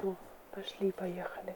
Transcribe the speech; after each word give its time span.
Все, 0.00 0.16
пошли, 0.52 0.92
поехали. 0.92 1.54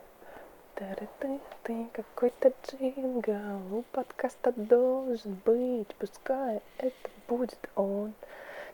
Ты, 0.74 1.40
ты 1.62 1.88
какой-то 1.94 2.52
джингл, 2.66 3.78
у 3.78 3.82
подкаста 3.90 4.52
должен 4.52 5.40
быть, 5.46 5.94
пускай 5.98 6.60
это 6.76 7.10
будет 7.26 7.70
он. 7.74 8.12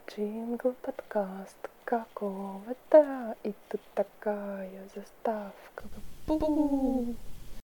Джингл 0.07 0.73
подкаст 0.81 1.69
какого-то, 1.85 3.37
и 3.43 3.53
тут 3.69 3.81
такая 3.93 4.89
заставка. 4.93 5.85
Бу! 6.27 7.15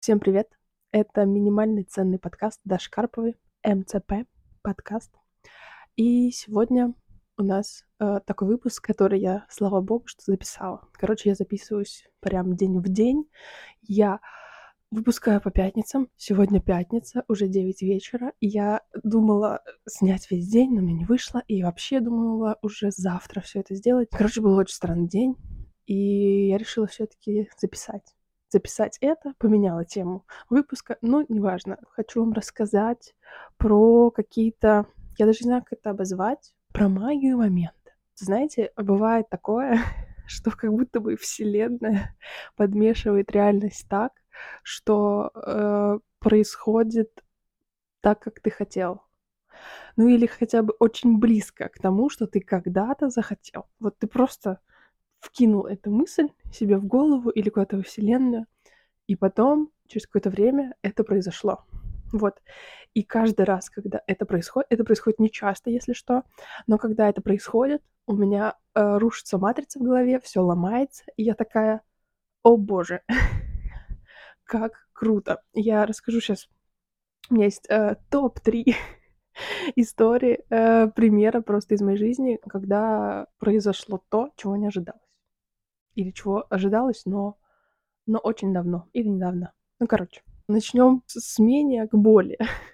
Всем 0.00 0.18
привет! 0.18 0.48
Это 0.90 1.24
минимальный 1.24 1.84
ценный 1.84 2.18
подкаст 2.18 2.60
Даши 2.64 2.90
МЦП 3.64 4.26
подкаст. 4.62 5.12
И 5.94 6.32
сегодня 6.32 6.92
у 7.36 7.42
нас 7.42 7.84
э, 7.98 8.20
такой 8.26 8.48
выпуск, 8.48 8.84
который 8.84 9.20
я, 9.20 9.46
слава 9.48 9.80
богу, 9.80 10.06
что 10.06 10.22
записала. 10.24 10.88
Короче, 10.92 11.30
я 11.30 11.34
записываюсь 11.34 12.06
прям 12.20 12.56
день 12.56 12.78
в 12.78 12.88
день. 12.88 13.28
Я 13.82 14.20
выпускаю 14.90 15.40
по 15.40 15.50
пятницам. 15.50 16.08
Сегодня 16.16 16.60
пятница, 16.60 17.24
уже 17.28 17.48
9 17.48 17.82
вечера. 17.82 18.32
И 18.40 18.46
я 18.46 18.82
думала 19.02 19.62
снять 19.88 20.30
весь 20.30 20.48
день, 20.48 20.74
но 20.74 20.82
мне 20.82 20.94
не 20.94 21.04
вышло. 21.04 21.42
И 21.48 21.62
вообще 21.62 22.00
думала 22.00 22.58
уже 22.62 22.90
завтра 22.90 23.40
все 23.40 23.60
это 23.60 23.74
сделать. 23.74 24.08
Короче, 24.10 24.40
был 24.40 24.54
очень 24.56 24.74
странный 24.74 25.08
день. 25.08 25.36
И 25.86 26.48
я 26.48 26.58
решила 26.58 26.86
все-таки 26.86 27.50
записать. 27.58 28.14
Записать 28.48 28.98
это, 29.00 29.34
поменяла 29.38 29.84
тему 29.84 30.24
выпуска. 30.48 30.96
Ну, 31.02 31.26
неважно. 31.28 31.78
Хочу 31.90 32.20
вам 32.20 32.32
рассказать 32.32 33.14
про 33.56 34.10
какие-то... 34.10 34.86
Я 35.18 35.26
даже 35.26 35.40
не 35.40 35.48
знаю, 35.48 35.64
как 35.64 35.78
это 35.80 35.90
обозвать 35.90 36.54
про 36.74 36.88
магию 36.88 37.38
момента. 37.38 37.92
Знаете, 38.16 38.72
бывает 38.76 39.30
такое, 39.30 39.78
что 40.26 40.50
как 40.50 40.72
будто 40.72 40.98
бы 40.98 41.16
Вселенная 41.16 42.16
подмешивает 42.56 43.30
реальность 43.30 43.86
так, 43.88 44.12
что 44.64 45.30
э, 45.34 45.98
происходит 46.18 47.24
так, 48.00 48.18
как 48.18 48.40
ты 48.40 48.50
хотел. 48.50 49.02
Ну 49.96 50.08
или 50.08 50.26
хотя 50.26 50.62
бы 50.62 50.74
очень 50.80 51.18
близко 51.18 51.68
к 51.68 51.78
тому, 51.78 52.10
что 52.10 52.26
ты 52.26 52.40
когда-то 52.40 53.08
захотел. 53.08 53.68
Вот 53.78 53.96
ты 53.98 54.08
просто 54.08 54.58
вкинул 55.20 55.66
эту 55.66 55.92
мысль 55.92 56.28
себе 56.52 56.76
в 56.76 56.86
голову 56.86 57.30
или 57.30 57.50
куда-то 57.50 57.76
во 57.76 57.82
Вселенную, 57.84 58.46
и 59.06 59.14
потом, 59.14 59.70
через 59.86 60.06
какое-то 60.06 60.30
время, 60.30 60.74
это 60.82 61.04
произошло. 61.04 61.64
Вот. 62.12 62.42
И 62.94 63.02
каждый 63.02 63.44
раз, 63.44 63.70
когда 63.70 64.00
это 64.06 64.24
происходит, 64.24 64.68
это 64.70 64.84
происходит 64.84 65.18
не 65.18 65.30
часто, 65.30 65.68
если 65.68 65.92
что, 65.92 66.22
но 66.68 66.78
когда 66.78 67.08
это 67.08 67.20
происходит, 67.20 67.82
у 68.06 68.14
меня 68.14 68.56
э, 68.74 68.98
рушится 68.98 69.36
матрица 69.36 69.80
в 69.80 69.82
голове, 69.82 70.20
все 70.20 70.40
ломается, 70.40 71.04
и 71.16 71.24
я 71.24 71.34
такая, 71.34 71.82
о 72.44 72.56
боже, 72.56 73.02
как 74.44 74.88
круто. 74.92 75.42
Я 75.52 75.86
расскажу 75.86 76.20
сейчас. 76.20 76.48
У 77.30 77.34
меня 77.34 77.46
есть 77.46 77.68
э, 77.68 77.96
топ-3 78.10 78.74
истории, 79.76 80.44
э, 80.48 80.88
примера 80.88 81.40
просто 81.40 81.74
из 81.74 81.82
моей 81.82 81.98
жизни, 81.98 82.38
когда 82.46 83.26
произошло 83.38 84.00
то, 84.08 84.30
чего 84.36 84.56
не 84.56 84.68
ожидалось. 84.68 85.00
Или 85.94 86.10
чего 86.10 86.46
ожидалось, 86.48 87.06
но, 87.06 87.38
но 88.06 88.18
очень 88.18 88.52
давно 88.52 88.88
или 88.92 89.08
недавно. 89.08 89.52
Ну, 89.80 89.86
короче. 89.88 90.22
Начнем 90.46 91.02
с 91.06 91.38
менее 91.38 91.88
к 91.88 91.94
более. 91.94 92.38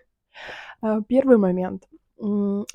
А, 0.81 1.01
первый 1.03 1.37
момент. 1.37 1.89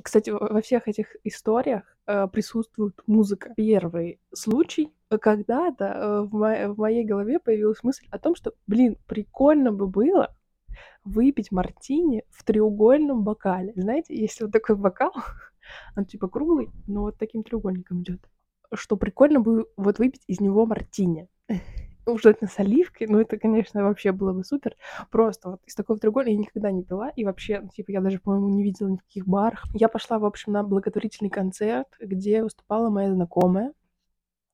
Кстати, 0.02 0.32
во 0.32 0.62
всех 0.62 0.88
этих 0.88 1.16
историях 1.24 1.84
э, 2.08 2.28
присутствует 2.28 3.00
музыка. 3.06 3.54
Первый 3.56 4.20
случай, 4.34 4.92
когда-то 5.08 5.86
э, 5.86 6.22
в, 6.22 6.34
мо- 6.34 6.74
в 6.74 6.80
моей 6.80 7.06
голове 7.06 7.38
появилась 7.38 7.84
мысль 7.84 8.08
о 8.10 8.18
том, 8.18 8.34
что, 8.34 8.54
блин, 8.66 8.98
прикольно 9.06 9.72
бы 9.72 9.88
было 9.88 10.36
выпить 11.04 11.52
мартини 11.52 12.24
в 12.32 12.44
треугольном 12.44 13.24
бокале. 13.24 13.72
Знаете, 13.76 14.20
есть 14.20 14.42
вот 14.42 14.52
такой 14.52 14.76
бокал, 14.76 15.14
он 15.96 16.06
типа 16.06 16.28
круглый, 16.28 16.70
но 16.88 17.02
вот 17.02 17.18
таким 17.20 17.44
треугольником 17.44 18.02
идет. 18.02 18.22
Что 18.74 18.98
прикольно 18.98 19.42
бы 19.42 19.68
вот 19.78 20.00
выпить 20.00 20.24
из 20.26 20.40
него 20.40 20.66
мартини 20.66 21.28
желательно 22.06 22.50
с 22.50 22.60
оливкой, 22.60 23.08
ну 23.08 23.20
это, 23.20 23.38
конечно, 23.38 23.84
вообще 23.84 24.12
было 24.12 24.34
бы 24.34 24.44
супер. 24.44 24.76
Просто 25.12 25.52
вот 25.52 25.62
из 25.66 25.76
такого 25.76 26.00
треугольника 26.00 26.32
я 26.32 26.38
никогда 26.38 26.72
не 26.72 26.84
пила, 26.84 27.10
и 27.10 27.26
вообще, 27.26 27.62
ну, 27.62 27.70
типа, 27.70 27.92
я 27.92 28.02
даже, 28.02 28.20
по-моему, 28.20 28.50
не 28.50 28.64
видела 28.64 28.90
никаких 28.90 29.28
барах. 29.28 29.66
Я 29.74 29.90
пошла, 29.90 30.20
в 30.20 30.26
общем, 30.26 30.54
на 30.54 30.64
благотворительный 30.64 31.30
концерт, 31.30 31.88
где 32.00 32.44
выступала 32.44 32.90
моя 32.90 33.14
знакомая. 33.14 33.74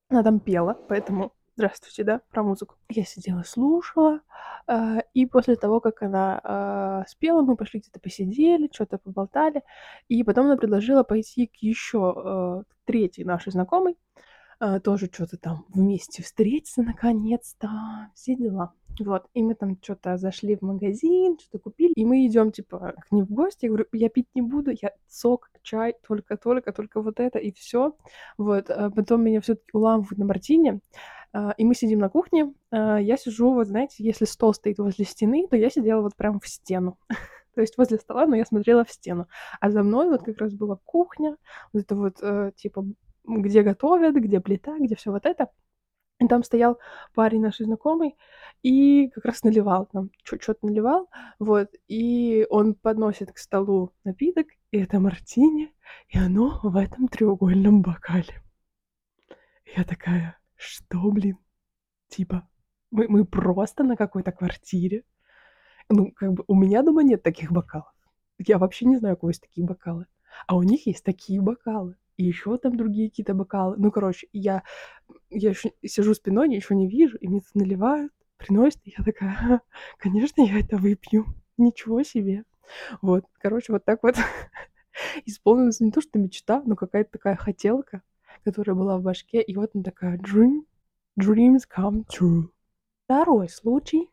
Она 0.10 0.24
там 0.24 0.40
пела, 0.40 0.78
поэтому 0.90 1.34
здравствуйте, 1.56 2.04
да, 2.04 2.22
про 2.32 2.44
музыку. 2.44 2.76
Я 2.90 3.04
сидела, 3.04 3.44
слушала, 3.44 4.22
э, 4.68 5.00
и 5.14 5.26
после 5.26 5.56
того, 5.56 5.80
как 5.80 6.02
она 6.02 7.04
э, 7.04 7.10
спела, 7.10 7.42
мы 7.42 7.56
пошли 7.56 7.80
где-то 7.80 8.00
посидели, 8.00 8.70
что-то 8.74 8.98
поболтали, 8.98 9.62
и 10.08 10.24
потом 10.24 10.46
она 10.48 10.58
предложила 10.58 11.04
пойти 11.04 11.48
к 11.48 11.58
еще 11.58 12.16
э, 12.16 12.64
третьей 12.86 13.26
нашей 13.26 13.52
знакомой, 13.52 13.98
тоже 14.84 15.10
что-то 15.12 15.38
там 15.38 15.66
вместе 15.70 16.24
встретиться 16.24 16.84
наконец-то, 16.84 17.70
все 18.14 18.36
дела. 18.36 18.74
Вот, 19.00 19.28
и 19.34 19.42
мы 19.42 19.56
там 19.56 19.78
что-то 19.82 20.18
зашли 20.18 20.56
в 20.56 20.62
магазин, 20.62 21.38
что-то 21.40 21.60
купили, 21.60 21.94
и 21.94 22.06
мы 22.06 22.26
идем 22.26 22.52
типа 22.52 22.96
к 23.08 23.12
ней 23.12 23.24
в 23.24 23.32
гости. 23.32 23.66
Я 23.66 23.70
говорю, 23.70 23.86
я 23.94 24.10
пить 24.10 24.28
не 24.36 24.42
буду, 24.42 24.72
я 24.72 24.92
сок, 25.08 25.50
чай, 25.64 25.96
только-только, 26.08 26.74
только 26.74 27.02
вот 27.02 27.20
это, 27.20 27.40
и 27.40 27.52
все. 27.52 27.96
Вот, 28.38 28.70
а 28.70 28.90
потом 28.92 29.24
меня 29.24 29.42
все-таки 29.42 29.70
уламывают 29.74 30.18
на 30.18 30.26
мартине, 30.26 30.82
а, 31.34 31.54
и 31.58 31.64
мы 31.64 31.74
сидим 31.74 32.00
на 32.00 32.10
кухне. 32.10 32.54
Я 32.72 33.18
сижу, 33.18 33.54
вот 33.54 33.68
знаете, 33.68 34.04
если 34.04 34.26
стол 34.26 34.54
стоит 34.54 34.78
возле 34.80 35.06
стены, 35.06 35.48
то 35.48 35.56
я 35.56 35.70
сидела 35.70 36.02
вот 36.02 36.16
прям 36.16 36.40
в 36.40 36.48
стену. 36.48 36.98
То 37.56 37.62
есть 37.62 37.78
возле 37.78 37.98
стола, 37.98 38.26
но 38.26 38.36
я 38.36 38.46
смотрела 38.46 38.86
в 38.86 38.92
стену. 38.92 39.28
А 39.60 39.72
за 39.72 39.84
мной 39.84 40.10
вот 40.10 40.24
как 40.24 40.38
раз 40.38 40.54
была 40.54 40.78
кухня, 40.86 41.38
вот 41.74 41.84
это 41.84 41.96
вот, 41.96 42.18
э, 42.22 42.52
типа, 42.56 42.86
где 43.26 43.64
готовят, 43.64 44.16
где 44.16 44.40
плита, 44.40 44.78
где 44.80 44.96
все 44.96 45.12
вот 45.12 45.26
это. 45.26 45.50
И 46.20 46.28
там 46.28 46.44
стоял 46.44 46.78
парень 47.16 47.42
нашей 47.42 47.66
знакомый 47.66 48.16
и 48.62 49.10
как 49.10 49.26
раз 49.26 49.44
наливал 49.44 49.90
нам, 49.92 50.12
что-то 50.24 50.68
наливал, 50.68 51.10
вот, 51.40 51.70
и 51.88 52.46
он 52.52 52.76
подносит 52.76 53.32
к 53.32 53.40
столу 53.40 53.92
напиток, 54.04 54.46
и 54.70 54.78
это 54.78 55.00
мартини, 55.00 55.74
и 56.10 56.20
оно 56.20 56.60
в 56.62 56.76
этом 56.76 57.08
треугольном 57.08 57.82
бокале. 57.82 58.44
я 59.76 59.84
такая, 59.84 60.38
что, 60.56 61.00
блин? 61.10 61.40
Типа, 62.08 62.48
мы, 62.92 63.08
мы 63.08 63.26
просто 63.26 63.84
на 63.84 63.96
какой-то 63.96 64.32
квартире. 64.32 65.04
Ну, 65.90 66.12
как 66.12 66.34
бы 66.34 66.44
у 66.48 66.56
меня 66.56 66.84
дома 66.84 67.02
нет 67.02 67.24
таких 67.24 67.52
бокалов. 67.52 67.94
Я 68.38 68.60
вообще 68.60 68.86
не 68.86 68.98
знаю, 68.98 69.16
у 69.16 69.18
кого 69.18 69.30
есть 69.32 69.42
такие 69.42 69.66
бокалы. 69.66 70.06
А 70.46 70.56
у 70.56 70.62
них 70.62 70.86
есть 70.86 71.04
такие 71.04 71.42
бокалы 71.42 71.96
и 72.22 72.24
еще 72.24 72.58
там 72.58 72.78
другие 72.78 73.10
какие-то 73.10 73.34
бокалы. 73.34 73.76
Ну, 73.78 73.92
короче, 73.92 74.28
я, 74.32 74.64
я 75.32 75.50
еще 75.50 75.72
сижу 75.84 76.14
спиной, 76.14 76.48
ничего 76.48 76.78
не 76.78 76.88
вижу, 76.88 77.18
и 77.18 77.28
мне 77.28 77.40
тут 77.42 77.56
наливают, 77.56 78.14
приносят, 78.38 78.80
и 78.84 78.94
я 78.96 79.04
такая, 79.04 79.62
конечно, 79.98 80.42
я 80.42 80.60
это 80.60 80.78
выпью. 80.78 81.26
Ничего 81.58 82.04
себе. 82.04 82.44
Вот, 83.02 83.26
короче, 83.40 83.74
вот 83.74 83.86
так 83.86 84.04
вот 84.04 84.16
исполнилась 85.26 85.80
не 85.80 85.92
то, 85.92 86.02
что 86.02 86.20
мечта, 86.20 86.62
но 86.66 86.76
какая-то 86.76 87.12
такая 87.12 87.36
хотелка, 87.36 88.04
которая 88.44 88.76
была 88.76 88.98
в 88.98 89.02
башке, 89.02 89.42
и 89.42 89.56
вот 89.56 89.72
она 89.74 89.84
такая 89.84 90.18
dream, 90.18 90.62
dreams 91.20 91.62
come 91.76 92.06
true. 92.06 92.50
Второй 93.06 93.50
случай 93.50 94.10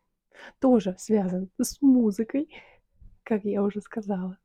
тоже 0.59 0.95
связан 0.97 1.51
с 1.61 1.79
музыкой, 1.81 2.49
как 3.23 3.43
я 3.45 3.61
уже 3.61 3.81
сказала. 3.81 4.39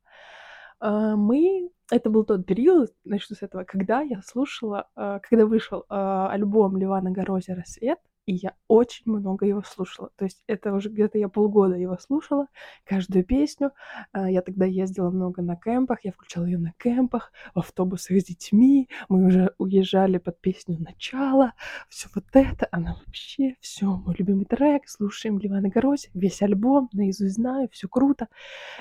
А, 0.79 1.15
мы 1.15 1.69
это 1.91 2.09
был 2.09 2.25
тот 2.25 2.45
период, 2.45 2.91
начну 3.03 3.35
с 3.35 3.41
этого, 3.41 3.63
когда 3.63 4.01
я 4.01 4.21
слушала, 4.21 4.89
а, 4.95 5.19
когда 5.19 5.45
вышел 5.45 5.85
а, 5.89 6.29
альбом 6.31 6.77
Левана 6.77 7.11
Горози 7.11 7.51
«Рассвет», 7.51 7.99
и 8.25 8.33
я 8.33 8.53
очень 8.67 9.03
много 9.05 9.45
его 9.45 9.61
слушала. 9.63 10.09
То 10.15 10.25
есть 10.25 10.43
это 10.47 10.73
уже 10.73 10.89
где-то 10.89 11.17
я 11.17 11.29
полгода 11.29 11.75
его 11.75 11.97
слушала, 11.99 12.47
каждую 12.83 13.23
песню. 13.23 13.71
Я 14.13 14.41
тогда 14.41 14.65
ездила 14.65 15.09
много 15.09 15.41
на 15.41 15.55
кемпах, 15.55 16.03
я 16.03 16.11
включала 16.11 16.45
ее 16.45 16.57
на 16.57 16.73
кемпах, 16.77 17.31
в 17.53 17.59
автобусах 17.59 18.17
с 18.19 18.25
детьми. 18.25 18.89
Мы 19.09 19.25
уже 19.25 19.53
уезжали 19.57 20.17
под 20.17 20.39
песню 20.41 20.77
«Начало». 20.79 21.53
Все 21.89 22.09
вот 22.15 22.25
это, 22.33 22.67
она 22.71 22.97
вообще, 23.05 23.55
все, 23.59 23.85
мой 23.85 24.15
любимый 24.17 24.45
трек. 24.45 24.87
Слушаем 24.87 25.39
Ливана 25.39 25.69
Горози, 25.69 26.09
весь 26.13 26.41
альбом, 26.41 26.89
наизусть 26.93 27.35
знаю, 27.35 27.69
все 27.71 27.87
круто. 27.87 28.27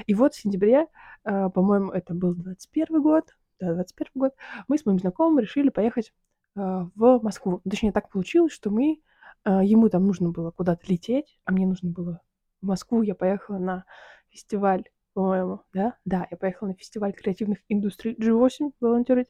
И 0.07 0.15
вот 0.15 0.35
в 0.35 0.41
сентябре 0.41 0.89
а, 1.25 1.49
по-моему, 1.49 1.91
это 1.91 2.15
был 2.15 2.35
21 2.35 3.03
год, 3.03 3.25
да, 3.59 3.75
21 3.75 4.11
год, 4.15 4.33
мы 4.69 4.79
с 4.79 4.85
моим 4.85 4.99
знакомым 4.99 5.39
решили 5.39 5.71
поехать 5.71 6.13
а, 6.55 6.89
в 6.95 7.21
Москву. 7.23 7.61
Точнее, 7.69 7.93
так 7.93 8.11
получилось, 8.11 8.53
что 8.53 8.71
мы, 8.71 9.01
а, 9.01 9.05
ему 9.45 9.89
там 9.89 10.07
нужно 10.07 10.31
было 10.31 10.51
куда-то 10.51 10.83
лететь, 10.87 11.39
а 11.45 11.53
мне 11.53 11.67
нужно 11.67 11.91
было 11.91 12.21
в 12.63 12.67
Москву. 12.67 13.03
Я 13.03 13.15
поехала 13.15 13.59
на 13.59 13.85
фестиваль 14.31 14.85
по-моему, 15.15 15.61
да? 15.73 15.97
Да, 16.05 16.27
я 16.31 16.37
поехала 16.37 16.69
на 16.69 16.75
фестиваль 16.75 17.13
креативных 17.13 17.59
индустрий 17.69 18.17
G8 18.17 18.73
волонтерить 18.81 19.29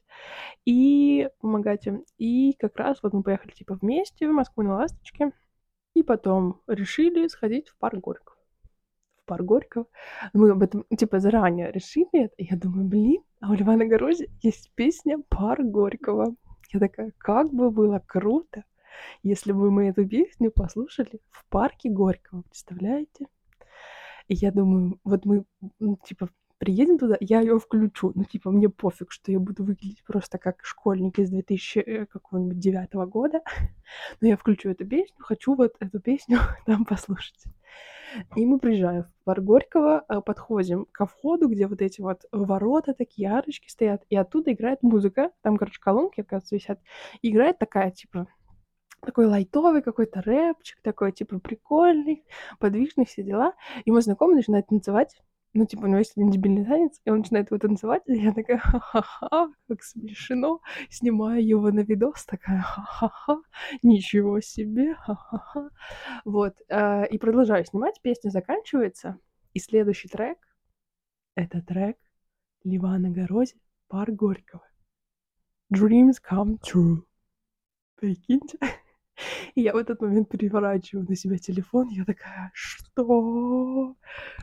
и 0.65 1.29
помогать 1.39 1.85
им. 1.85 2.03
И 2.17 2.53
как 2.53 2.75
раз 2.77 2.97
вот 3.03 3.13
мы 3.13 3.21
поехали 3.21 3.51
типа 3.51 3.75
вместе 3.75 4.27
в 4.27 4.33
Москву 4.33 4.63
на 4.63 4.75
«Ласточке», 4.77 5.31
и 5.93 6.03
потом 6.03 6.61
решили 6.67 7.27
сходить 7.27 7.69
в 7.69 7.77
парк 7.77 7.99
Горького. 7.99 8.37
В 9.21 9.25
парк 9.25 9.45
Горького. 9.45 9.85
Мы 10.33 10.51
об 10.51 10.61
этом, 10.61 10.85
типа, 10.95 11.19
заранее 11.19 11.71
решили 11.71 12.31
я 12.37 12.57
думаю, 12.57 12.85
блин, 12.85 13.23
а 13.39 13.51
у 13.51 13.53
Льва 13.53 13.75
на 13.77 13.83
есть 14.41 14.71
песня 14.75 15.19
«Парк 15.29 15.63
Горького». 15.63 16.35
Я 16.73 16.79
такая, 16.79 17.13
как 17.17 17.53
бы 17.53 17.69
было 17.69 18.03
круто, 18.05 18.65
если 19.23 19.51
бы 19.51 19.71
мы 19.71 19.87
эту 19.87 20.07
песню 20.07 20.51
послушали 20.51 21.19
в 21.29 21.45
парке 21.49 21.89
Горького. 21.89 22.43
Представляете? 22.43 23.27
И 24.27 24.35
я 24.35 24.51
думаю, 24.51 24.99
вот 25.03 25.25
мы, 25.25 25.45
ну, 25.79 25.97
типа, 26.03 26.29
приедем 26.57 26.97
туда, 26.97 27.17
я 27.19 27.41
ее 27.41 27.59
включу. 27.59 28.11
Ну, 28.15 28.23
типа, 28.23 28.51
мне 28.51 28.69
пофиг, 28.69 29.11
что 29.11 29.31
я 29.31 29.39
буду 29.39 29.63
выглядеть 29.63 30.03
просто 30.03 30.37
как 30.37 30.63
школьник 30.63 31.19
из 31.19 31.29
2009 31.29 32.89
э, 32.93 33.05
года. 33.05 33.41
Но 34.21 34.27
я 34.27 34.37
включу 34.37 34.69
эту 34.69 34.85
песню, 34.85 35.15
хочу 35.19 35.55
вот 35.55 35.73
эту 35.79 35.99
песню 35.99 36.39
там 36.65 36.85
послушать. 36.85 37.43
И 38.35 38.45
мы 38.45 38.59
приезжаем 38.59 39.03
в 39.03 39.23
парк 39.25 39.43
Горького, 39.43 39.99
а, 39.99 40.21
подходим 40.21 40.85
ко 40.91 41.05
входу, 41.05 41.49
где 41.49 41.67
вот 41.67 41.81
эти 41.81 41.99
вот 42.01 42.21
ворота, 42.31 42.93
такие 42.93 43.29
арочки 43.29 43.67
стоят, 43.69 44.03
и 44.09 44.15
оттуда 44.15 44.53
играет 44.53 44.81
музыка. 44.83 45.31
Там, 45.41 45.57
короче, 45.57 45.79
колонки, 45.81 46.21
оказывается, 46.21 46.55
висят. 46.55 46.79
И 47.21 47.29
играет 47.29 47.59
такая, 47.59 47.91
типа, 47.91 48.27
такой 49.01 49.25
лайтовый 49.27 49.81
какой-то 49.81 50.21
рэпчик, 50.21 50.81
такой, 50.81 51.11
типа, 51.11 51.39
прикольный, 51.39 52.25
подвижный, 52.59 53.05
все 53.05 53.23
дела. 53.23 53.53
И 53.85 53.91
мой 53.91 54.01
знакомый 54.01 54.35
начинает 54.35 54.67
танцевать 54.67 55.15
ну, 55.55 55.65
типа, 55.65 55.85
у 55.85 55.87
него 55.87 55.99
есть 55.99 56.11
один 56.17 56.29
дебильный 56.31 56.65
танец, 56.65 56.99
и 57.05 57.09
он 57.09 57.19
начинает 57.19 57.49
его 57.49 57.57
танцевать, 57.57 58.03
и 58.07 58.17
я 58.17 58.33
такая, 58.33 58.57
ха-ха-ха, 58.57 59.49
как 59.69 59.83
смешно, 59.83 60.59
снимаю 60.89 61.47
его 61.47 61.71
на 61.71 61.79
видос, 61.79 62.25
такая, 62.25 62.59
ха-ха-ха, 62.59 63.37
ничего 63.81 64.41
себе, 64.41 64.95
ха-ха-ха. 64.95 65.69
Вот, 66.25 66.55
э, 66.67 67.07
и 67.07 67.17
продолжаю 67.17 67.63
снимать, 67.65 68.01
песня 68.01 68.31
заканчивается, 68.31 69.17
и 69.53 69.59
следующий 69.59 70.09
трек, 70.09 70.37
это 71.35 71.61
трек 71.61 71.97
Ливана 72.65 73.09
Горози, 73.09 73.55
Пар 73.87 74.11
Горького. 74.11 74.67
Dreams 75.73 76.15
come 76.29 76.57
true. 76.59 77.03
Прикиньте. 77.95 78.59
И 79.55 79.61
я 79.61 79.73
в 79.73 79.77
этот 79.77 80.01
момент 80.01 80.29
переворачиваю 80.29 81.05
на 81.07 81.15
себя 81.15 81.37
телефон. 81.37 81.89
Я 81.89 82.05
такая, 82.05 82.51
что? 82.53 83.95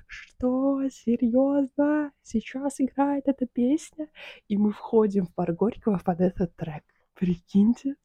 Что? 0.07 0.89
Серьезно? 0.89 2.13
Сейчас 2.23 2.81
играет 2.81 3.25
эта 3.27 3.47
песня? 3.47 4.09
И 4.49 4.57
мы 4.57 4.73
входим 4.73 5.27
в 5.27 5.35
парк 5.35 5.57
Горького 5.57 6.01
под 6.05 6.21
этот 6.21 6.57
трек. 6.57 6.85
Прикиньте. 7.15 7.97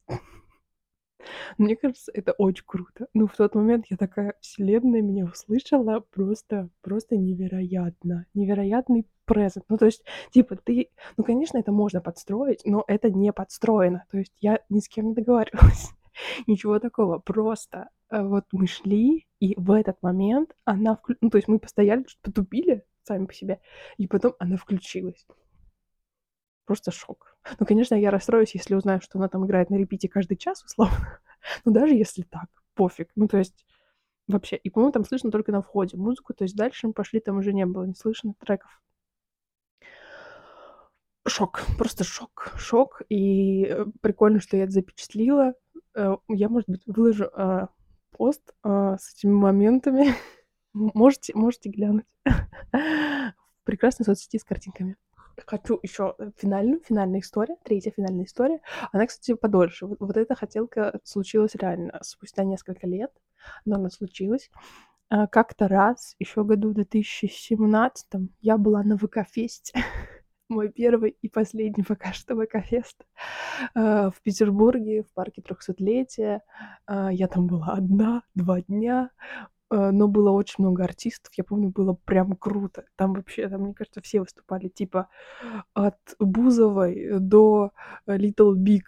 Мне 1.56 1.76
кажется, 1.76 2.12
это 2.14 2.32
очень 2.32 2.64
круто. 2.66 3.08
Ну, 3.12 3.26
в 3.26 3.36
тот 3.36 3.54
момент 3.54 3.86
я 3.90 3.96
такая, 3.96 4.34
вселенная 4.40 5.02
меня 5.02 5.24
услышала 5.24 6.00
просто, 6.00 6.70
просто 6.80 7.16
невероятно. 7.16 8.26
Невероятный 8.34 9.06
презент. 9.24 9.64
Ну, 9.68 9.76
то 9.76 9.86
есть, 9.86 10.04
типа, 10.30 10.56
ты... 10.56 10.90
Ну, 11.16 11.24
конечно, 11.24 11.58
это 11.58 11.72
можно 11.72 12.00
подстроить, 12.00 12.62
но 12.64 12.84
это 12.86 13.10
не 13.10 13.32
подстроено. 13.32 14.04
То 14.10 14.18
есть 14.18 14.34
я 14.40 14.60
ни 14.68 14.80
с 14.80 14.88
кем 14.88 15.08
не 15.08 15.14
договаривалась. 15.14 15.90
Ничего 16.46 16.78
такого. 16.78 17.18
Просто 17.18 17.88
э, 18.10 18.22
вот 18.22 18.44
мы 18.52 18.66
шли, 18.66 19.26
и 19.40 19.54
в 19.56 19.70
этот 19.72 20.02
момент 20.02 20.54
она... 20.64 20.96
Вклю... 20.96 21.16
Ну, 21.20 21.30
то 21.30 21.38
есть 21.38 21.48
мы 21.48 21.58
постояли, 21.58 22.04
потупили 22.22 22.84
сами 23.04 23.26
по 23.26 23.32
себе, 23.32 23.60
и 23.96 24.06
потом 24.06 24.34
она 24.38 24.56
включилась. 24.56 25.26
Просто 26.66 26.90
шок. 26.90 27.38
Ну, 27.58 27.64
конечно, 27.64 27.94
я 27.94 28.10
расстроюсь, 28.10 28.54
если 28.54 28.74
узнаю, 28.74 29.00
что 29.00 29.18
она 29.18 29.28
там 29.28 29.46
играет 29.46 29.70
на 29.70 29.76
репите 29.76 30.08
каждый 30.08 30.36
час, 30.36 30.62
условно. 30.64 31.20
Но 31.64 31.72
даже 31.72 31.94
если 31.94 32.22
так, 32.22 32.48
пофиг. 32.74 33.10
Ну, 33.16 33.26
то 33.26 33.38
есть 33.38 33.64
вообще. 34.26 34.56
И, 34.56 34.68
по-моему, 34.70 34.92
там 34.92 35.04
слышно 35.04 35.30
только 35.30 35.50
на 35.50 35.62
входе 35.62 35.96
музыку, 35.96 36.34
то 36.34 36.44
есть 36.44 36.56
дальше 36.56 36.86
мы 36.86 36.92
пошли, 36.92 37.20
там 37.20 37.38
уже 37.38 37.52
не 37.52 37.64
было, 37.64 37.84
не 37.84 37.94
слышно 37.94 38.34
треков. 38.38 38.82
Шок, 41.26 41.62
просто 41.76 42.04
шок, 42.04 42.54
шок. 42.58 43.02
И 43.08 43.64
э, 43.64 43.86
прикольно, 44.00 44.40
что 44.40 44.56
я 44.56 44.64
это 44.64 44.72
запечатлила. 44.72 45.54
Э, 45.98 46.16
я, 46.28 46.48
может 46.48 46.68
быть, 46.68 46.82
выложу 46.86 47.24
э, 47.24 47.66
пост 48.12 48.54
э, 48.62 48.96
с 49.00 49.14
этими 49.14 49.32
моментами. 49.32 50.14
можете, 50.72 51.34
можете 51.34 51.70
глянуть. 51.70 52.06
в 52.72 53.64
прекрасной 53.64 54.04
соцсети 54.04 54.38
с 54.38 54.44
картинками. 54.44 54.96
Хочу 55.46 55.78
еще 55.82 56.16
финальную, 56.36 56.80
финальная 56.84 57.20
история, 57.20 57.56
третья 57.64 57.90
финальная 57.90 58.24
история. 58.24 58.60
Она, 58.92 59.06
кстати, 59.06 59.34
подольше. 59.34 59.86
Вот, 59.86 59.98
вот 60.00 60.16
эта 60.16 60.34
хотелка 60.34 61.00
случилась 61.04 61.54
реально 61.54 61.98
спустя 62.02 62.44
несколько 62.44 62.86
лет, 62.86 63.12
но 63.64 63.76
она 63.76 63.90
случилась. 63.90 64.50
Как-то 65.08 65.68
раз, 65.68 66.16
еще 66.18 66.44
году 66.44 66.70
в 66.70 66.74
2017 66.74 68.06
я 68.40 68.58
была 68.58 68.82
на 68.82 68.96
ВК-фесте. 68.96 69.72
мой 70.48 70.70
первый 70.70 71.16
и 71.22 71.28
последний 71.28 71.82
пока 71.88 72.12
что 72.12 72.34
ВК-фест 72.34 73.06
э, 73.74 74.10
в 74.10 74.22
Петербурге, 74.22 75.02
в 75.02 75.12
парке 75.12 75.42
трехсотлетия. 75.42 76.42
Э, 76.86 77.08
я 77.12 77.28
там 77.28 77.46
была 77.46 77.72
одна, 77.72 78.22
два 78.34 78.60
дня. 78.62 79.10
Э, 79.70 79.90
но 79.90 80.08
было 80.08 80.30
очень 80.30 80.64
много 80.64 80.84
артистов. 80.84 81.32
Я 81.34 81.44
помню, 81.44 81.70
было 81.70 81.94
прям 82.04 82.34
круто. 82.36 82.84
Там 82.96 83.14
вообще, 83.14 83.48
там, 83.48 83.62
мне 83.62 83.74
кажется, 83.74 84.00
все 84.00 84.20
выступали, 84.20 84.68
типа, 84.68 85.08
от 85.74 85.98
Бузовой 86.18 87.18
до 87.18 87.72
Little 88.06 88.54
Big, 88.54 88.84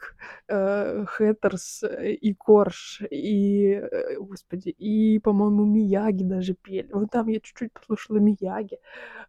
Хэттерс 0.49 1.85
и 2.01 2.35
Корж, 2.35 3.03
и, 3.11 3.73
э, 3.73 4.17
господи, 4.19 4.71
и, 4.71 5.19
по-моему, 5.19 5.65
Мияги 5.65 6.25
даже 6.25 6.55
пели. 6.55 6.91
Вот 6.93 7.11
там 7.11 7.29
я 7.29 7.41
чуть-чуть 7.41 7.73
послушала 7.73 8.19
Мияги, 8.19 8.79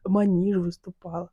Маниж 0.05 0.57
выступал, 0.57 1.29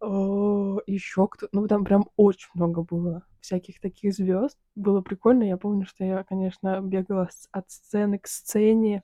еще 0.00 1.26
кто 1.28 1.48
ну, 1.52 1.66
там 1.66 1.84
прям 1.84 2.04
очень 2.16 2.50
много 2.54 2.82
было 2.82 3.24
всяких 3.40 3.80
таких 3.80 4.14
звезд. 4.14 4.56
Было 4.74 5.00
прикольно. 5.02 5.42
Я 5.44 5.56
помню, 5.56 5.84
что 5.86 6.04
я, 6.04 6.24
конечно, 6.24 6.80
бегала 6.80 7.28
от 7.50 7.70
сцены 7.70 8.18
к 8.18 8.26
сцене, 8.26 9.02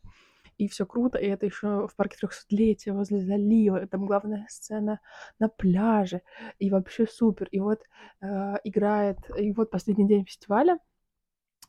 и 0.58 0.68
все 0.68 0.84
круто, 0.84 1.18
и 1.18 1.26
это 1.26 1.46
еще 1.46 1.86
в 1.86 1.94
парке 1.96 2.16
трехсотлетия 2.18 2.92
возле 2.92 3.20
залива, 3.20 3.86
там 3.86 4.06
главная 4.06 4.46
сцена 4.48 5.00
на 5.38 5.48
пляже, 5.48 6.22
и 6.58 6.70
вообще 6.70 7.06
супер. 7.06 7.48
И 7.50 7.60
вот 7.60 7.82
э, 8.20 8.54
играет, 8.64 9.18
и 9.38 9.52
вот 9.52 9.70
последний 9.70 10.06
день 10.06 10.26
фестиваля, 10.26 10.78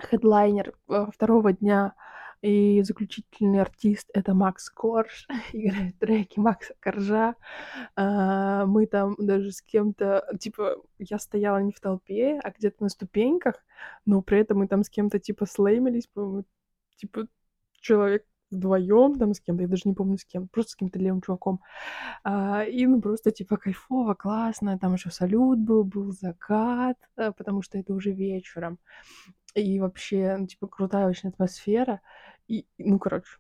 хедлайнер 0.02 0.74
э, 0.90 1.06
второго 1.14 1.54
дня 1.54 1.94
и 2.42 2.82
заключительный 2.84 3.62
артист 3.62 4.10
это 4.14 4.34
Макс 4.34 4.70
Корж, 4.70 5.28
играет 5.54 6.00
треки 6.00 6.40
Макса 6.40 6.74
Коржа. 6.80 7.36
А, 7.96 8.66
мы 8.66 8.88
там 8.88 9.16
даже 9.18 9.52
с 9.52 9.62
кем-то, 9.62 10.26
типа, 10.40 10.78
я 10.98 11.20
стояла 11.20 11.58
не 11.60 11.74
в 11.74 11.80
толпе, 11.80 12.40
а 12.44 12.52
где-то 12.52 12.84
на 12.84 12.90
ступеньках, 12.90 13.56
но 14.06 14.22
при 14.22 14.40
этом 14.40 14.60
мы 14.60 14.68
там 14.68 14.84
с 14.84 14.90
кем-то, 14.90 15.20
типа, 15.20 15.46
слеймились, 15.46 16.08
по-моему, 16.08 16.46
типа, 16.96 17.28
человек 17.74 18.26
вдвоем 18.52 19.18
там 19.18 19.34
с 19.34 19.40
кем-то, 19.40 19.64
я 19.64 19.70
даже 19.70 19.84
не 19.86 19.94
помню 19.94 20.18
с 20.18 20.26
кем, 20.26 20.48
просто 20.48 20.72
с 20.72 20.76
каким-то 20.76 21.00
левым 21.00 21.22
чуваком. 21.22 21.62
А, 22.24 22.64
и 22.64 22.86
ну 22.88 23.02
просто 23.02 23.32
типа 23.32 23.58
кайфово, 23.58 24.14
классно, 24.16 24.80
там 24.80 24.94
еще 24.94 25.12
салют 25.12 25.60
был, 25.60 25.84
был 25.84 26.12
закат, 26.12 26.98
а, 27.18 27.32
потому 27.32 27.62
что 27.62 27.78
это 27.78 27.94
уже 27.94 28.12
вечером. 28.12 28.80
И 29.56 29.80
вообще, 29.80 30.38
ну, 30.38 30.48
типа, 30.48 30.68
крутая 30.68 31.08
очень 31.08 31.30
атмосфера. 31.30 32.02
И, 32.48 32.66
ну, 32.78 33.00
короче, 33.00 33.38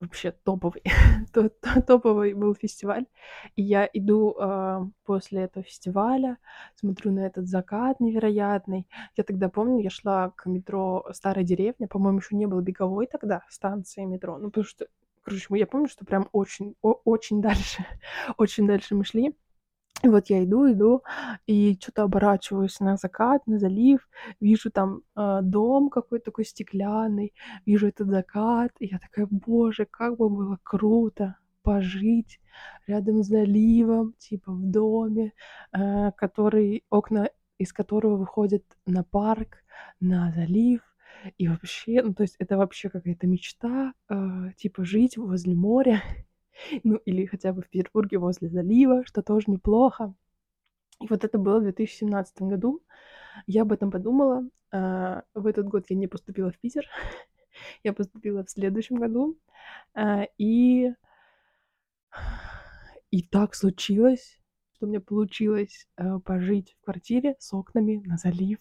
вообще 0.00 0.32
топовый, 0.32 0.82
топовый 1.86 2.34
был 2.34 2.54
фестиваль. 2.54 3.06
И 3.54 3.62
я 3.62 3.88
иду 3.92 4.34
э, 4.38 4.80
после 5.04 5.42
этого 5.42 5.62
фестиваля, 5.64 6.38
смотрю 6.74 7.12
на 7.12 7.20
этот 7.20 7.48
закат 7.48 8.00
невероятный. 8.00 8.88
Я 9.16 9.24
тогда 9.24 9.48
помню, 9.48 9.82
я 9.82 9.90
шла 9.90 10.30
к 10.30 10.46
метро 10.46 11.06
Старая 11.12 11.44
деревня, 11.44 11.86
по-моему, 11.86 12.18
еще 12.18 12.36
не 12.36 12.46
было 12.46 12.60
беговой 12.60 13.06
тогда 13.06 13.42
станции 13.48 14.04
метро, 14.04 14.38
ну 14.38 14.46
потому 14.48 14.64
что, 14.64 14.86
короче, 15.22 15.46
я 15.50 15.66
помню, 15.66 15.88
что 15.88 16.04
прям 16.04 16.28
очень, 16.32 16.74
очень 16.80 17.42
дальше, 17.42 17.84
очень 18.38 18.66
дальше 18.66 18.94
мы 18.94 19.04
шли. 19.04 19.36
И 20.02 20.08
вот 20.08 20.30
я 20.30 20.42
иду, 20.44 20.70
иду, 20.70 21.02
и 21.46 21.76
что-то 21.80 22.04
оборачиваюсь 22.04 22.80
на 22.80 22.96
закат, 22.96 23.46
на 23.46 23.58
залив, 23.58 24.08
вижу 24.40 24.70
там 24.70 25.02
э, 25.16 25.40
дом 25.42 25.90
какой-то 25.90 26.26
такой 26.26 26.44
стеклянный, 26.46 27.34
вижу 27.66 27.88
этот 27.88 28.08
закат, 28.08 28.72
и 28.78 28.86
я 28.86 28.98
такая, 28.98 29.26
боже, 29.30 29.86
как 29.90 30.16
бы 30.16 30.30
было 30.30 30.58
круто 30.62 31.36
пожить 31.62 32.40
рядом 32.86 33.22
с 33.22 33.26
заливом, 33.26 34.14
типа 34.18 34.52
в 34.52 34.64
доме, 34.64 35.32
э, 35.72 36.12
который, 36.16 36.84
окна 36.90 37.28
из 37.58 37.72
которого 37.74 38.16
выходят 38.16 38.64
на 38.86 39.04
парк, 39.04 39.62
на 40.00 40.32
залив, 40.32 40.80
и 41.36 41.48
вообще, 41.48 42.02
ну 42.02 42.14
то 42.14 42.22
есть 42.22 42.36
это 42.38 42.56
вообще 42.56 42.88
какая-то 42.88 43.26
мечта, 43.26 43.92
э, 44.08 44.52
типа 44.56 44.84
жить 44.84 45.18
возле 45.18 45.54
моря, 45.54 46.02
Ну, 46.84 46.96
или 46.96 47.26
хотя 47.26 47.52
бы 47.52 47.62
в 47.62 47.68
Петербурге 47.68 48.18
возле 48.18 48.48
залива, 48.48 49.04
что 49.04 49.22
тоже 49.22 49.50
неплохо. 49.50 50.14
И 51.00 51.06
вот 51.08 51.24
это 51.24 51.38
было 51.38 51.58
в 51.58 51.62
2017 51.62 52.42
году. 52.42 52.82
Я 53.46 53.62
об 53.62 53.72
этом 53.72 53.90
подумала. 53.90 54.48
А, 54.72 55.22
в 55.34 55.46
этот 55.46 55.66
год 55.68 55.86
я 55.88 55.96
не 55.96 56.06
поступила 56.06 56.50
в 56.50 56.58
Питер. 56.58 56.86
я 57.82 57.92
поступила 57.92 58.44
в 58.44 58.50
следующем 58.50 58.96
году. 58.96 59.38
А, 59.94 60.26
и... 60.38 60.92
И 63.10 63.22
так 63.22 63.56
случилось, 63.56 64.40
что 64.74 64.86
мне 64.86 65.00
получилось 65.00 65.88
э, 65.96 66.20
пожить 66.24 66.76
в 66.80 66.84
квартире 66.84 67.34
с 67.40 67.52
окнами 67.52 68.00
на 68.06 68.16
залив. 68.16 68.58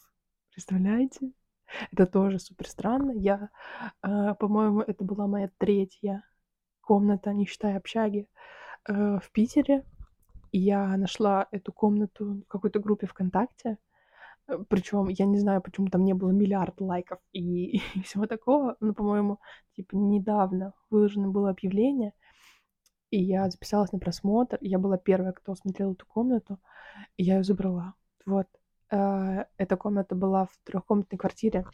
Представляете? 0.52 1.32
Это 1.92 2.08
тоже 2.08 2.40
супер 2.40 2.68
странно. 2.68 3.12
Я, 3.12 3.50
по-моему, 4.02 4.82
это 4.82 5.04
была 5.04 5.28
моя 5.28 5.52
третья 5.60 6.24
комната, 6.90 7.34
не 7.34 7.46
считая 7.46 7.78
общаги, 7.78 8.26
э, 8.88 9.20
в 9.20 9.32
Питере. 9.32 9.84
Я 10.52 10.98
нашла 10.98 11.48
эту 11.52 11.72
комнату 11.72 12.26
в 12.26 12.48
какой-то 12.48 12.80
группе 12.80 13.06
ВКонтакте. 13.06 13.78
Э, 14.48 14.58
Причем 14.70 15.08
я 15.10 15.26
не 15.26 15.38
знаю, 15.38 15.62
почему 15.62 15.88
там 15.88 16.04
не 16.04 16.14
было 16.14 16.32
миллиард 16.32 16.82
лайков 16.82 17.20
и, 17.32 17.78
и 17.96 18.02
всего 18.02 18.26
такого. 18.26 18.76
Но, 18.80 18.94
по-моему, 18.94 19.38
типа 19.76 19.96
недавно 19.96 20.74
выложено 20.90 21.30
было 21.30 21.52
объявление, 21.52 22.14
и 23.12 23.22
я 23.24 23.50
записалась 23.50 23.92
на 23.92 24.00
просмотр. 24.00 24.58
Я 24.62 24.80
была 24.80 24.98
первая, 24.98 25.34
кто 25.34 25.56
смотрел 25.56 25.94
эту 25.94 26.08
комнату, 26.08 26.58
и 27.18 27.24
я 27.24 27.36
ее 27.36 27.44
забрала. 27.44 27.94
Вот. 28.26 28.48
Э, 28.92 29.46
эта 29.58 29.78
комната 29.78 30.16
была 30.16 30.46
в 30.46 30.58
трехкомнатной 30.64 31.20
квартире 31.20 31.66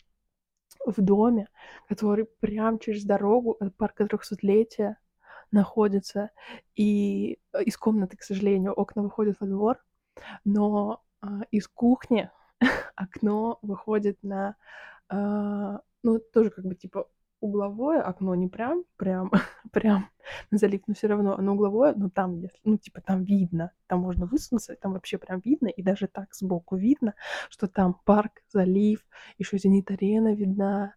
в 0.86 1.02
доме, 1.02 1.48
который 1.88 2.26
прям 2.26 2.80
через 2.80 3.06
дорогу 3.06 3.56
от 3.62 3.76
парка 3.78 4.06
трехсотлетия 4.06 4.98
находится. 5.56 6.30
И 6.76 7.40
э, 7.54 7.64
из 7.64 7.78
комнаты, 7.78 8.18
к 8.18 8.24
сожалению, 8.24 8.74
окна 8.74 9.02
выходят 9.02 9.38
во 9.40 9.48
двор, 9.48 9.78
но 10.44 11.04
э, 11.24 11.28
из 11.52 11.68
кухни 11.68 12.30
окно 12.96 13.58
выходит 13.64 14.22
на, 14.22 14.56
э, 15.10 15.78
ну, 16.04 16.20
тоже 16.34 16.52
как 16.52 16.66
бы 16.66 16.76
типа 16.76 17.08
угловое 17.40 18.02
окно, 18.02 18.36
не 18.36 18.48
прям, 18.48 18.84
прям, 18.98 19.32
прям 19.76 20.10
залив, 20.52 20.82
но 20.88 20.94
все 20.94 21.08
равно 21.08 21.38
оно 21.38 21.54
угловое, 21.54 21.94
но 21.96 22.10
там, 22.10 22.44
ну, 22.64 22.78
типа, 22.78 23.02
там 23.02 23.24
видно, 23.24 23.72
там 23.88 24.00
можно 24.00 24.26
высунуться, 24.26 24.76
там 24.76 24.94
вообще 24.94 25.18
прям 25.18 25.42
видно, 25.44 25.68
и 25.68 25.84
даже 25.84 26.08
так 26.08 26.34
сбоку 26.34 26.78
видно, 26.78 27.14
что 27.50 27.68
там 27.68 28.00
парк, 28.06 28.42
залив, 28.48 29.06
еще 29.38 29.58
зенит-арена 29.58 30.34
видна, 30.34 30.96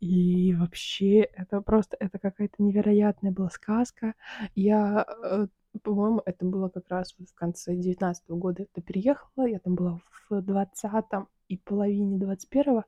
и 0.00 0.54
вообще 0.54 1.20
это 1.20 1.60
просто, 1.60 1.96
это 2.00 2.18
какая-то 2.18 2.56
невероятная 2.58 3.30
была 3.30 3.50
сказка. 3.50 4.14
Я 4.54 5.06
э, 5.24 5.46
по-моему, 5.82 6.22
это 6.24 6.44
было 6.44 6.68
как 6.68 6.88
раз 6.88 7.14
в 7.18 7.34
конце 7.34 7.76
19 7.76 8.28
года 8.30 8.62
это 8.62 8.80
переехала, 8.80 9.46
я 9.46 9.58
там 9.58 9.74
была 9.74 10.00
в 10.30 10.32
20-м 10.32 11.28
и 11.48 11.56
половине 11.56 12.18
21-го, 12.18 12.84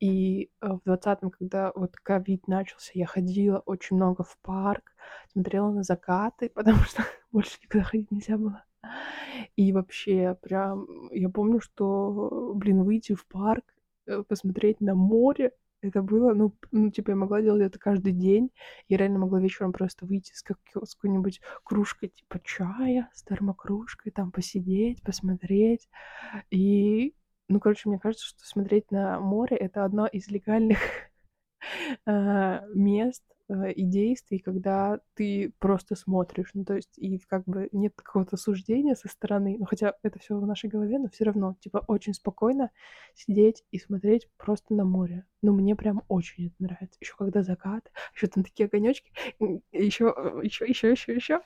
и 0.00 0.50
э, 0.60 0.66
в 0.66 0.80
20-м, 0.86 1.30
когда 1.30 1.72
вот 1.74 1.96
ковид 1.96 2.48
начался, 2.48 2.92
я 2.94 3.06
ходила 3.06 3.58
очень 3.60 3.96
много 3.96 4.24
в 4.24 4.38
парк, 4.42 4.92
смотрела 5.32 5.70
на 5.70 5.82
закаты, 5.82 6.48
потому 6.54 6.78
что 6.78 7.02
больше 7.30 7.58
никуда 7.62 7.84
ходить 7.84 8.10
нельзя 8.10 8.36
было. 8.38 8.64
И 9.56 9.72
вообще, 9.72 10.36
прям, 10.42 10.86
я 11.12 11.28
помню, 11.28 11.60
что, 11.60 12.52
блин, 12.54 12.82
выйти 12.82 13.14
в 13.14 13.26
парк, 13.26 13.64
э, 14.06 14.22
посмотреть 14.28 14.80
на 14.80 14.94
море, 14.94 15.52
это 15.82 16.00
было, 16.00 16.32
ну, 16.32 16.54
ну, 16.70 16.90
типа, 16.90 17.10
я 17.10 17.16
могла 17.16 17.42
делать 17.42 17.62
это 17.62 17.78
каждый 17.78 18.12
день. 18.12 18.50
Я 18.88 18.98
реально 18.98 19.18
могла 19.18 19.40
вечером 19.40 19.72
просто 19.72 20.06
выйти 20.06 20.32
с, 20.32 20.42
как, 20.42 20.58
с 20.74 20.94
какой-нибудь 20.94 21.40
кружкой, 21.64 22.10
типа, 22.10 22.40
чая, 22.44 23.10
с 23.12 23.24
термокружкой, 23.24 24.12
там, 24.12 24.30
посидеть, 24.30 25.02
посмотреть. 25.02 25.88
И, 26.50 27.14
ну, 27.52 27.60
короче, 27.60 27.88
мне 27.88 27.98
кажется, 27.98 28.26
что 28.26 28.46
смотреть 28.46 28.90
на 28.90 29.20
море— 29.20 29.56
это 29.58 29.84
одно 29.84 30.06
из 30.06 30.28
легальных 30.28 30.78
а, 32.06 32.64
мест, 32.74 33.22
и 33.48 33.84
действий, 33.84 34.38
когда 34.38 35.00
ты 35.14 35.52
просто 35.58 35.96
смотришь. 35.96 36.50
Ну, 36.54 36.64
то 36.64 36.74
есть, 36.74 36.96
и 36.98 37.18
как 37.18 37.44
бы 37.44 37.68
нет 37.72 37.92
какого-то 37.96 38.36
суждения 38.36 38.94
со 38.94 39.08
стороны. 39.08 39.56
Ну, 39.58 39.66
хотя 39.66 39.94
это 40.02 40.18
все 40.18 40.38
в 40.38 40.46
нашей 40.46 40.70
голове, 40.70 40.98
но 40.98 41.08
все 41.08 41.24
равно, 41.24 41.56
типа, 41.60 41.84
очень 41.88 42.14
спокойно 42.14 42.70
сидеть 43.14 43.64
и 43.70 43.78
смотреть 43.78 44.28
просто 44.36 44.74
на 44.74 44.84
море. 44.84 45.26
Ну, 45.42 45.52
мне 45.52 45.76
прям 45.76 46.02
очень 46.08 46.46
это 46.46 46.54
нравится. 46.60 46.98
Еще 47.00 47.14
когда 47.16 47.42
закат, 47.42 47.90
еще 48.14 48.26
там 48.28 48.44
такие 48.44 48.66
огонечки, 48.66 49.10
еще, 49.72 50.14
еще, 50.42 50.66
еще, 50.66 50.90
еще, 50.92 51.14
еще 51.14 51.40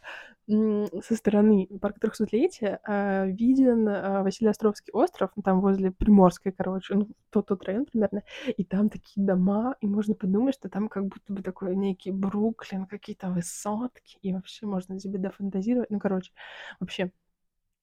со 0.49 1.17
стороны 1.17 1.69
парка 1.81 2.01
трехсотлетия 2.01 2.79
э, 2.87 3.31
виден 3.31 3.89
э, 3.89 4.23
Василий 4.23 4.51
Островский 4.51 4.93
остров, 4.93 5.31
там 5.43 5.61
возле 5.61 5.91
Приморской, 5.91 6.53
короче, 6.53 6.95
ну, 6.95 7.09
тот, 7.31 7.47
тот 7.47 7.65
район 7.65 7.85
примерно, 7.87 8.23
и 8.57 8.65
там 8.65 8.89
такие 8.89 9.27
дома, 9.27 9.75
и 9.81 9.89
можно 9.89 10.15
подумать, 10.15 10.55
что 10.55 10.69
там 10.69 10.89
как 10.89 11.07
будто 11.07 11.33
бы 11.33 11.43
такой 11.43 11.73
некий 11.87 12.13
Бруклин, 12.13 12.87
какие-то 12.87 13.31
высотки, 13.31 14.19
и 14.23 14.33
вообще 14.33 14.67
можно 14.67 14.99
себе 15.01 15.19
дофантазировать, 15.19 15.91
ну, 15.91 15.99
короче, 15.99 16.33
вообще 16.81 17.13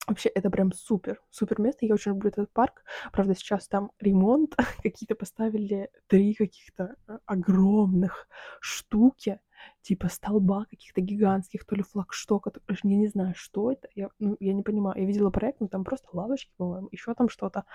Вообще, 0.05 0.27
это 0.27 0.49
прям 0.49 0.73
супер, 0.73 1.21
супер 1.29 1.61
место. 1.61 1.85
Я 1.85 1.93
очень 1.93 2.11
люблю 2.11 2.29
этот 2.29 2.51
парк. 2.51 2.83
Правда, 3.13 3.35
сейчас 3.35 3.69
там 3.69 3.91
ремонт. 3.99 4.53
Какие-то 4.83 5.15
поставили 5.15 5.89
три 6.07 6.33
каких-то 6.33 6.95
э, 7.07 7.19
огромных 7.25 8.27
штуки 8.59 9.39
типа 9.83 10.07
столба 10.07 10.65
каких-то 10.69 11.01
гигантских, 11.01 11.65
то 11.65 11.75
ли 11.75 11.83
флагштока, 11.83 12.51
то, 12.51 12.61
я 12.83 12.95
не 12.95 13.07
знаю, 13.07 13.33
что 13.35 13.71
это, 13.71 13.89
я, 13.95 14.09
ну, 14.17 14.37
я 14.39 14.53
не 14.53 14.63
понимаю. 14.63 14.99
Я 14.99 15.05
видела 15.05 15.29
проект, 15.29 15.59
но 15.59 15.67
там 15.67 15.83
просто 15.83 16.07
лавочки, 16.13 16.51
по-моему, 16.57 16.87
еще 16.91 17.13
там 17.13 17.29
что-то, 17.29 17.65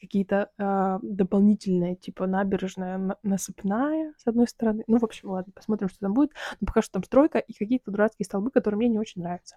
какие-то 0.00 0.50
э, 0.58 0.98
дополнительные, 1.02 1.96
типа 1.96 2.26
набережная 2.26 3.16
насыпная, 3.22 4.14
с 4.16 4.26
одной 4.26 4.48
стороны. 4.48 4.84
Ну, 4.86 4.98
в 4.98 5.04
общем, 5.04 5.30
ладно, 5.30 5.52
посмотрим, 5.54 5.90
что 5.90 6.00
там 6.00 6.14
будет. 6.14 6.32
Но 6.60 6.66
пока 6.66 6.80
что 6.80 6.94
там 6.94 7.04
стройка 7.04 7.38
и 7.38 7.52
какие-то 7.52 7.90
дурацкие 7.90 8.24
столбы, 8.24 8.50
которые 8.50 8.78
мне 8.78 8.88
не 8.88 8.98
очень 8.98 9.22
нравятся. 9.22 9.56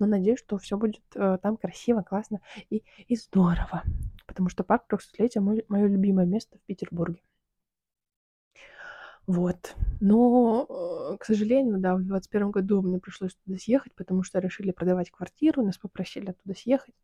Но 0.00 0.06
надеюсь, 0.06 0.40
что 0.40 0.58
все 0.58 0.76
будет 0.76 1.02
э, 1.14 1.38
там 1.40 1.56
красиво, 1.56 2.02
классно 2.02 2.40
и, 2.68 2.82
и 3.06 3.16
здорово. 3.16 3.84
Потому 4.26 4.48
что 4.48 4.64
парк 4.64 4.84
300-летия 4.90 5.40
мое 5.40 5.86
любимое 5.86 6.26
место 6.26 6.58
в 6.58 6.62
Петербурге. 6.62 7.20
Вот. 9.28 9.76
Но, 10.00 10.64
э, 11.12 11.18
к 11.18 11.24
сожалению, 11.26 11.76
да, 11.78 11.94
в 11.96 12.02
21 12.02 12.50
году 12.50 12.80
мне 12.80 12.98
пришлось 12.98 13.34
туда 13.44 13.58
съехать, 13.58 13.92
потому 13.94 14.22
что 14.22 14.38
решили 14.38 14.70
продавать 14.70 15.10
квартиру, 15.10 15.62
нас 15.62 15.76
попросили 15.76 16.30
оттуда 16.30 16.58
съехать. 16.58 16.94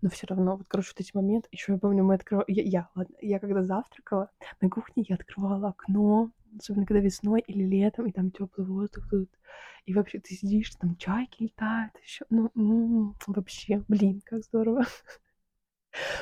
Но 0.00 0.08
все 0.08 0.26
равно, 0.26 0.56
вот, 0.56 0.66
короче, 0.66 0.92
вот 0.96 1.00
эти 1.00 1.14
моменты, 1.14 1.46
еще 1.52 1.72
я 1.72 1.78
помню, 1.78 2.02
мы 2.02 2.14
открывали, 2.14 2.46
я, 2.48 2.62
я, 2.62 2.88
ладно, 2.94 3.14
я 3.20 3.38
когда 3.38 3.62
завтракала 3.62 4.30
на 4.62 4.70
кухне, 4.70 5.04
я 5.06 5.16
открывала 5.16 5.68
окно, 5.68 6.30
особенно 6.58 6.86
когда 6.86 7.00
весной 7.00 7.42
или 7.46 7.64
летом, 7.64 8.06
и 8.06 8.12
там 8.12 8.30
теплый 8.30 8.66
воздух 8.66 9.06
тут. 9.10 9.28
И 9.84 9.92
вообще 9.92 10.20
ты 10.20 10.34
сидишь, 10.34 10.74
там 10.76 10.96
чайки 10.96 11.42
летают, 11.42 11.92
еще, 12.02 12.24
ну, 12.30 12.50
м-м, 12.54 13.14
вообще, 13.26 13.84
блин, 13.88 14.22
как 14.24 14.42
здорово. 14.42 14.86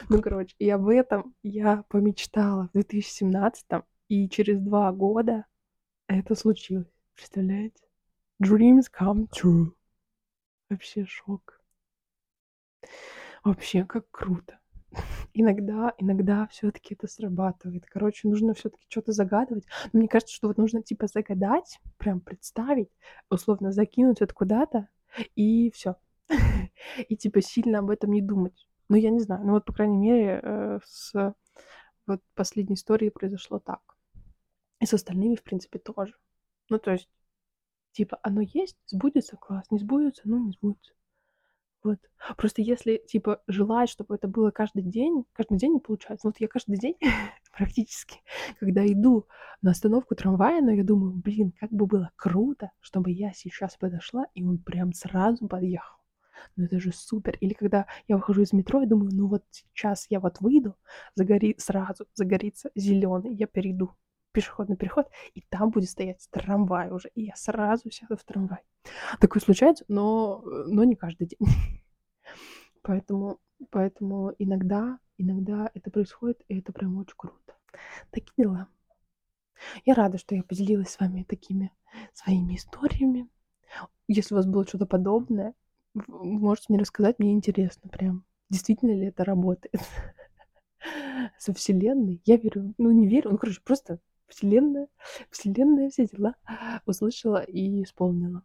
Ну, 0.09 0.21
короче, 0.21 0.55
и 0.59 0.69
об 0.71 0.89
этом 0.89 1.35
я 1.43 1.85
помечтала 1.89 2.69
в 2.69 2.73
2017 2.73 3.87
и 4.09 4.29
через 4.29 4.61
два 4.61 4.93
года 4.93 5.47
это 6.09 6.35
случилось. 6.35 6.93
Представляете? 7.15 7.83
Dreams 8.43 8.85
come 8.93 9.29
true. 9.29 9.73
Вообще 10.69 11.05
шок. 11.07 11.61
Вообще, 13.45 13.85
как 13.85 14.11
круто. 14.11 14.59
Иногда, 15.35 15.95
иногда 15.99 16.47
все-таки 16.49 16.95
это 16.95 17.07
срабатывает. 17.07 17.87
Короче, 17.87 18.29
нужно 18.29 18.55
все-таки 18.55 18.85
что-то 18.89 19.13
загадывать. 19.13 19.65
Но 19.93 20.01
мне 20.01 20.09
кажется, 20.09 20.35
что 20.35 20.49
вот 20.49 20.59
нужно 20.59 20.83
типа 20.83 21.07
загадать, 21.07 21.81
прям 21.99 22.21
представить, 22.21 22.91
условно 23.31 23.73
закинуть 23.73 24.21
это 24.21 24.35
куда-то, 24.35 24.89
и 25.35 25.71
все. 25.71 25.97
И 27.09 27.17
типа 27.17 27.43
сильно 27.43 27.81
об 27.81 27.91
этом 27.91 28.13
не 28.13 28.23
думать. 28.23 28.69
Ну, 28.89 28.97
я 28.97 29.11
не 29.11 29.21
знаю. 29.21 29.45
Ну, 29.45 29.53
вот, 29.53 29.65
по 29.65 29.73
крайней 29.73 29.97
мере, 29.97 30.41
э, 30.43 30.79
с 30.85 31.35
вот 32.07 32.21
последней 32.35 32.75
историей 32.75 33.11
произошло 33.11 33.59
так. 33.59 33.81
И 34.83 34.87
с 34.87 34.93
остальными, 34.93 35.37
в 35.37 35.45
принципе, 35.45 35.79
тоже. 35.79 36.13
Ну, 36.69 36.77
то 36.81 36.91
есть, 36.91 37.09
типа, 37.93 38.19
оно 38.25 38.41
есть, 38.41 38.77
сбудется, 38.87 39.37
класс, 39.37 39.65
не 39.71 39.79
сбудется, 39.79 40.23
ну, 40.25 40.45
не 40.45 40.51
сбудется. 40.51 40.93
Вот. 41.85 42.01
Просто 42.37 42.63
если, 42.63 42.97
типа, 43.07 43.45
желать, 43.47 43.91
чтобы 43.91 44.17
это 44.17 44.27
было 44.27 44.51
каждый 44.51 44.83
день, 44.83 45.25
каждый 45.35 45.57
день 45.59 45.75
не 45.75 45.79
получается. 45.79 46.27
Вот 46.27 46.41
я 46.41 46.49
каждый 46.49 46.79
день 46.79 46.97
практически, 47.57 48.23
когда 48.59 48.85
иду 48.85 49.29
на 49.61 49.71
остановку 49.71 50.17
трамвая, 50.17 50.61
но 50.61 50.73
я 50.73 50.83
думаю, 50.83 51.13
блин, 51.13 51.53
как 51.61 51.71
бы 51.71 51.87
было 51.87 52.11
круто, 52.17 52.73
чтобы 52.81 53.13
я 53.13 53.33
сейчас 53.35 53.77
подошла, 53.77 54.27
и 54.35 54.43
он 54.45 54.59
прям 54.59 54.93
сразу 54.93 55.47
подъехал. 55.47 55.99
Ну 56.57 56.65
это 56.65 56.81
же 56.81 56.91
супер. 56.91 57.37
Или 57.41 57.53
когда 57.53 57.87
я 58.09 58.17
выхожу 58.17 58.43
из 58.43 58.53
метро, 58.53 58.81
я 58.81 58.89
думаю, 58.89 59.13
ну 59.15 59.29
вот 59.29 59.45
сейчас 59.53 60.07
я 60.11 60.19
вот 60.19 60.41
выйду, 60.41 60.77
загори, 61.15 61.55
сразу 61.59 62.07
загорится 62.15 62.73
зеленый, 62.75 63.33
я 63.33 63.47
перейду 63.47 63.93
пешеходный 64.33 64.77
переход, 64.77 65.09
и 65.35 65.43
там 65.43 65.71
будет 65.71 65.91
стоять 65.91 66.27
трамвай 66.31 66.91
уже, 66.91 67.09
и 67.15 67.25
я 67.25 67.37
сразу 67.37 67.91
сяду 67.91 68.17
в 68.17 68.25
трамвай. 68.25 68.61
Такое 69.21 69.41
случается, 69.41 69.85
но, 69.89 70.43
но 70.67 70.85
не 70.85 70.97
каждый 70.97 71.29
день. 71.29 71.39
Поэтому, 72.83 73.39
поэтому 73.71 74.35
иногда, 74.41 74.99
иногда 75.17 75.71
это 75.73 75.89
происходит, 75.93 76.43
и 76.49 76.59
это 76.59 76.73
прям 76.73 76.97
очень 76.97 77.15
круто. 77.17 77.55
Такие 78.11 78.33
дела. 78.37 78.67
Я 79.85 79.95
рада, 79.95 80.19
что 80.19 80.35
я 80.35 80.43
поделилась 80.43 80.89
с 80.89 80.99
вами 80.99 81.23
такими 81.23 81.71
своими 82.13 82.57
историями. 82.57 83.29
Если 84.09 84.35
у 84.35 84.37
вас 84.37 84.47
было 84.47 84.67
что-то 84.67 84.87
подобное, 84.87 85.55
можете 85.95 86.67
мне 86.69 86.79
рассказать, 86.79 87.19
мне 87.19 87.33
интересно 87.33 87.89
прям, 87.89 88.25
действительно 88.51 88.93
ли 88.93 89.07
это 89.07 89.25
работает 89.25 89.83
со 91.39 91.55
Вселенной. 91.55 92.21
Я 92.25 92.37
верю, 92.37 92.75
ну 92.79 92.91
не 92.91 93.07
верю, 93.07 93.31
ну 93.31 93.39
короче, 93.39 93.61
просто 93.63 94.01
Вселенная, 94.33 94.89
Вселенная 95.31 95.91
все 95.91 96.07
дела 96.07 96.35
услышала 96.87 97.43
и 97.43 97.83
исполнила. 97.83 98.43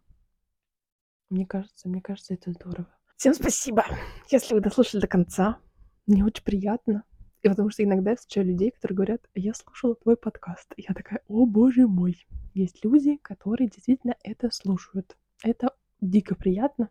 Мне 1.30 1.46
кажется, 1.46 1.88
мне 1.88 2.02
кажется, 2.02 2.34
это 2.34 2.52
здорово. 2.52 2.88
Всем 3.16 3.34
спасибо, 3.34 3.84
если 4.30 4.54
вы 4.54 4.60
дослушали 4.60 5.00
до 5.00 5.06
конца. 5.06 5.58
Мне 6.06 6.24
очень 6.24 6.44
приятно. 6.44 7.04
И 7.42 7.48
потому 7.48 7.70
что 7.70 7.82
иногда 7.84 8.10
я 8.10 8.16
встречаю 8.16 8.46
людей, 8.46 8.70
которые 8.70 8.96
говорят, 8.96 9.28
я 9.34 9.54
слушала 9.54 9.94
твой 9.94 10.16
подкаст. 10.16 10.72
И 10.76 10.84
я 10.86 10.94
такая, 10.94 11.22
о 11.26 11.46
боже 11.46 11.86
мой. 11.86 12.26
Есть 12.54 12.84
люди, 12.84 13.16
которые 13.16 13.68
действительно 13.68 14.14
это 14.22 14.50
слушают. 14.50 15.16
Это 15.42 15.74
дико 16.00 16.34
приятно. 16.34 16.90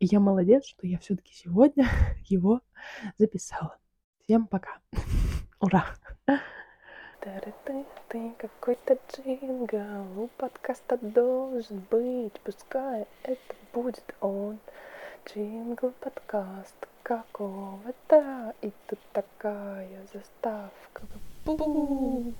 И 0.00 0.06
я 0.06 0.20
молодец, 0.20 0.66
что 0.66 0.86
я 0.86 0.98
все-таки 0.98 1.32
сегодня 1.34 1.88
его 2.28 2.60
записала. 3.18 3.78
Всем 4.24 4.46
пока. 4.46 4.80
Ура! 5.60 5.86
Ты, 7.22 8.32
какой-то 8.36 8.98
джингл, 9.08 10.22
у 10.22 10.26
подкаста 10.38 10.98
должен 11.00 11.86
быть, 11.88 12.32
пускай 12.42 13.06
это 13.22 13.54
будет 13.72 14.14
он. 14.20 14.58
Джингл 15.24 15.92
подкаст 16.00 16.74
какого-то, 17.04 18.54
и 18.60 18.72
тут 18.88 18.98
такая 19.12 20.04
заставка. 20.12 21.02
Бу-бу! 21.44 22.34